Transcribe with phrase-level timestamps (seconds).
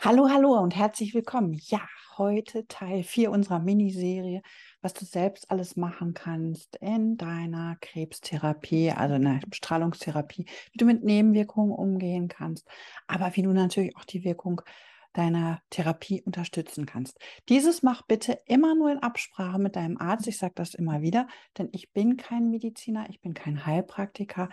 [0.00, 1.58] Hallo, hallo und herzlich willkommen.
[1.60, 1.80] Ja,
[2.18, 4.42] heute Teil 4 unserer Miniserie,
[4.80, 10.84] was du selbst alles machen kannst in deiner Krebstherapie, also in der Strahlungstherapie, wie du
[10.84, 12.68] mit Nebenwirkungen umgehen kannst,
[13.08, 14.62] aber wie du natürlich auch die Wirkung
[15.18, 17.18] deiner Therapie unterstützen kannst.
[17.48, 20.28] Dieses mach bitte immer nur in Absprache mit deinem Arzt.
[20.28, 21.26] Ich sage das immer wieder,
[21.58, 24.48] denn ich bin kein Mediziner, ich bin kein Heilpraktiker.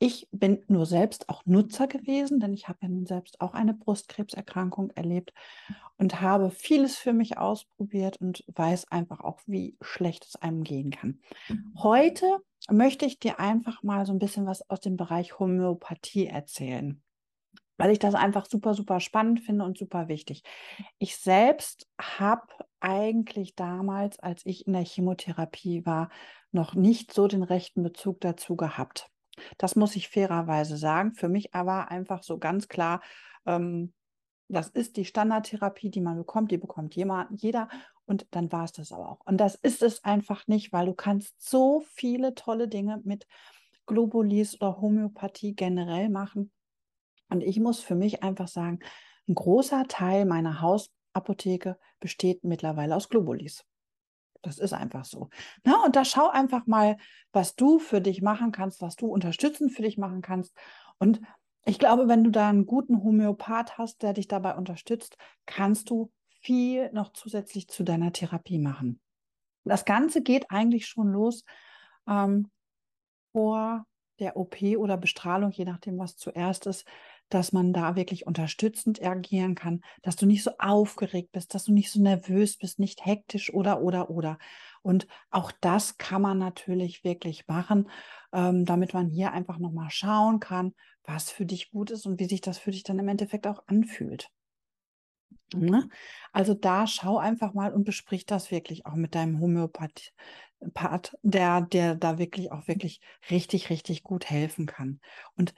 [0.00, 3.74] Ich bin nur selbst auch Nutzer gewesen, denn ich habe ja nun selbst auch eine
[3.74, 5.32] Brustkrebserkrankung erlebt
[5.96, 10.90] und habe vieles für mich ausprobiert und weiß einfach auch, wie schlecht es einem gehen
[10.90, 11.20] kann.
[11.76, 12.38] Heute
[12.70, 17.02] möchte ich dir einfach mal so ein bisschen was aus dem Bereich Homöopathie erzählen,
[17.78, 20.42] weil ich das einfach super, super spannend finde und super wichtig.
[20.98, 22.46] Ich selbst habe
[22.80, 26.10] eigentlich damals, als ich in der Chemotherapie war,
[26.52, 29.10] noch nicht so den rechten Bezug dazu gehabt.
[29.56, 31.14] Das muss ich fairerweise sagen.
[31.14, 33.00] Für mich war einfach so ganz klar,
[33.46, 33.94] ähm,
[34.48, 37.68] das ist die Standardtherapie, die man bekommt, die bekommt jemand, jeder
[38.06, 39.20] und dann war es das aber auch.
[39.26, 43.26] Und das ist es einfach nicht, weil du kannst so viele tolle Dinge mit
[43.86, 46.50] Globulis oder Homöopathie generell machen.
[47.28, 48.80] Und ich muss für mich einfach sagen,
[49.28, 53.64] ein großer Teil meiner Hausapotheke besteht mittlerweile aus Globulis.
[54.42, 55.28] Das ist einfach so.
[55.64, 56.96] Na, und da schau einfach mal,
[57.32, 60.56] was du für dich machen kannst, was du unterstützend für dich machen kannst.
[60.98, 61.20] Und
[61.64, 66.10] ich glaube, wenn du da einen guten Homöopath hast, der dich dabei unterstützt, kannst du
[66.40, 69.00] viel noch zusätzlich zu deiner Therapie machen.
[69.64, 71.44] Das Ganze geht eigentlich schon los
[72.08, 72.50] ähm,
[73.32, 73.84] vor
[74.18, 76.86] der OP oder Bestrahlung, je nachdem, was zuerst ist,
[77.28, 81.72] dass man da wirklich unterstützend agieren kann, dass du nicht so aufgeregt bist, dass du
[81.72, 84.38] nicht so nervös bist, nicht hektisch oder, oder, oder.
[84.82, 87.90] Und auch das kann man natürlich wirklich machen,
[88.32, 92.26] ähm, damit man hier einfach nochmal schauen kann, was für dich gut ist und wie
[92.26, 94.30] sich das für dich dann im Endeffekt auch anfühlt.
[95.54, 95.88] Ne?
[96.32, 100.12] Also da schau einfach mal und besprich das wirklich auch mit deinem Homöopath,
[101.22, 103.00] der, der da wirklich auch wirklich
[103.30, 105.00] richtig, richtig gut helfen kann.
[105.36, 105.54] Und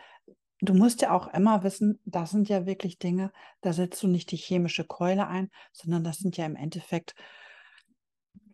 [0.61, 4.31] du musst ja auch immer wissen, das sind ja wirklich Dinge, da setzt du nicht
[4.31, 7.15] die chemische Keule ein, sondern das sind ja im Endeffekt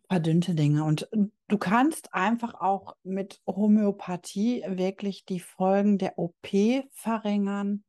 [0.08, 0.84] verdünnte Dinge.
[0.84, 1.08] Und
[1.48, 6.48] du kannst einfach auch mit Homöopathie wirklich die Folgen der OP
[6.92, 7.84] verringern,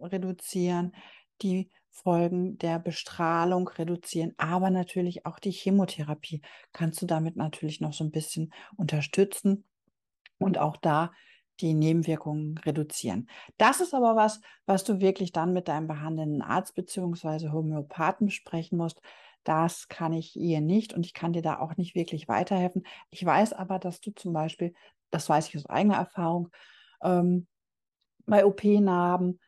[0.00, 0.94] reduzieren,
[1.42, 7.92] die Folgen der Bestrahlung reduzieren, aber natürlich auch die Chemotherapie kannst du damit natürlich noch
[7.92, 9.64] so ein bisschen unterstützen
[10.38, 11.12] und auch da
[11.60, 13.28] die Nebenwirkungen reduzieren.
[13.58, 18.78] Das ist aber was, was du wirklich dann mit deinem behandelnden Arzt beziehungsweise Homöopathen besprechen
[18.78, 19.00] musst.
[19.44, 22.86] Das kann ich hier nicht und ich kann dir da auch nicht wirklich weiterhelfen.
[23.10, 24.74] Ich weiß aber, dass du zum Beispiel,
[25.10, 26.48] das weiß ich aus eigener Erfahrung,
[27.02, 27.46] ähm,
[28.26, 29.38] bei OP-Narben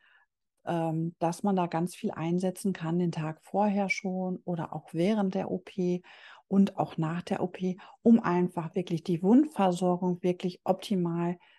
[0.67, 5.33] ähm, dass man da ganz viel einsetzen kann, den Tag vorher schon oder auch während
[5.33, 5.71] der OP
[6.47, 7.57] und auch nach der OP,
[8.03, 11.56] um einfach wirklich die Wundversorgung wirklich optimal zu,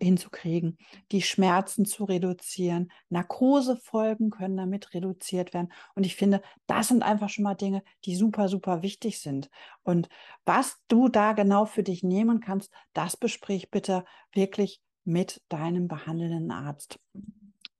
[0.00, 0.78] hinzukriegen,
[1.10, 2.92] die Schmerzen zu reduzieren.
[3.08, 5.72] Narkosefolgen können damit reduziert werden.
[5.94, 9.50] Und ich finde, das sind einfach schon mal Dinge, die super, super wichtig sind.
[9.82, 10.08] Und
[10.44, 16.50] was du da genau für dich nehmen kannst, das besprich bitte wirklich mit deinem behandelnden
[16.50, 17.00] Arzt.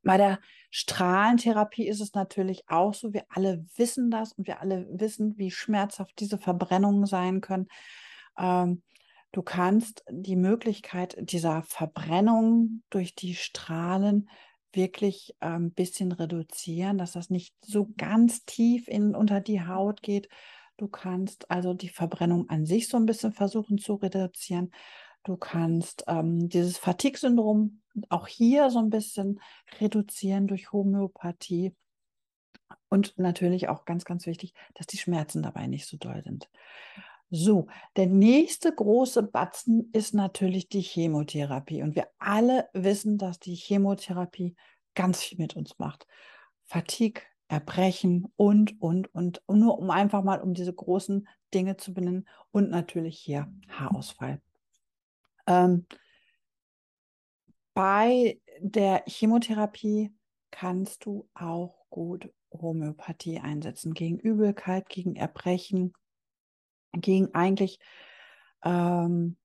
[0.02, 0.40] Bei der
[0.70, 5.50] Strahlentherapie ist es natürlich auch so, wir alle wissen das und wir alle wissen, wie
[5.50, 7.68] schmerzhaft diese Verbrennungen sein können.
[8.38, 8.82] Ähm,
[9.32, 14.28] du kannst die Möglichkeit dieser Verbrennung durch die Strahlen
[14.72, 20.02] wirklich ein ähm, bisschen reduzieren, dass das nicht so ganz tief in, unter die Haut
[20.02, 20.28] geht.
[20.76, 24.70] Du kannst also die Verbrennung an sich so ein bisschen versuchen zu reduzieren.
[25.24, 29.40] Du kannst ähm, dieses Fatigue-Syndrom auch hier so ein bisschen
[29.80, 31.74] reduzieren durch Homöopathie.
[32.88, 36.48] Und natürlich auch ganz, ganz wichtig, dass die Schmerzen dabei nicht so doll sind.
[37.30, 37.66] So,
[37.96, 41.82] der nächste große Batzen ist natürlich die Chemotherapie.
[41.82, 44.56] Und wir alle wissen, dass die Chemotherapie
[44.94, 46.06] ganz viel mit uns macht.
[46.64, 49.42] Fatigue, Erbrechen und, und, und.
[49.46, 52.26] Und nur um einfach mal um diese großen Dinge zu benennen.
[52.50, 54.40] Und natürlich hier Haarausfall.
[55.46, 55.86] Ähm,
[57.74, 60.12] bei der Chemotherapie
[60.50, 65.92] kannst du auch gut Homöopathie einsetzen gegen Übelkeit, gegen Erbrechen,
[66.92, 67.78] gegen eigentlich
[68.64, 69.36] ähm,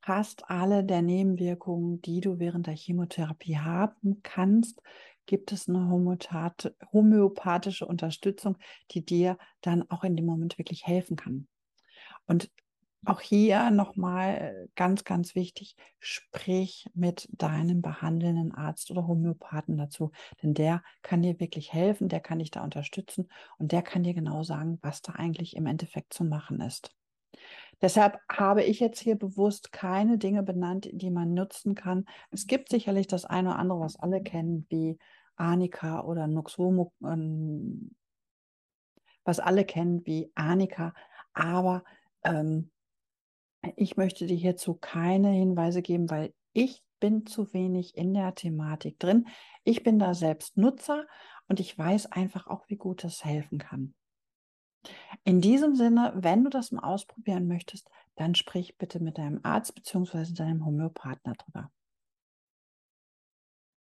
[0.00, 4.80] fast alle der Nebenwirkungen, die du während der Chemotherapie haben kannst,
[5.26, 8.56] gibt es eine homöopathische Unterstützung,
[8.90, 11.46] die dir dann auch in dem Moment wirklich helfen kann.
[12.26, 12.50] Und
[13.04, 20.10] Auch hier nochmal ganz, ganz wichtig, sprich mit deinem behandelnden Arzt oder Homöopathen dazu,
[20.42, 24.14] denn der kann dir wirklich helfen, der kann dich da unterstützen und der kann dir
[24.14, 26.94] genau sagen, was da eigentlich im Endeffekt zu machen ist.
[27.80, 32.04] Deshalb habe ich jetzt hier bewusst keine Dinge benannt, die man nutzen kann.
[32.32, 34.98] Es gibt sicherlich das eine oder andere, was alle kennen, wie
[35.36, 37.94] Arnika oder Noxomo, ähm,
[39.24, 40.92] was alle kennen wie Arnika,
[41.32, 41.84] aber
[42.24, 42.70] ähm,
[43.76, 48.98] ich möchte dir hierzu keine Hinweise geben, weil ich bin zu wenig in der Thematik
[48.98, 49.28] drin.
[49.64, 51.06] Ich bin da selbst Nutzer
[51.48, 53.94] und ich weiß einfach auch, wie gut das helfen kann.
[55.24, 59.74] In diesem Sinne, wenn du das mal ausprobieren möchtest, dann sprich bitte mit deinem Arzt
[59.74, 60.32] bzw.
[60.34, 61.70] deinem Homöopathen darüber.